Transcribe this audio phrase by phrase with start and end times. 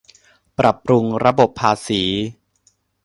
[0.59, 2.01] ปรับปรุงระบบภาษี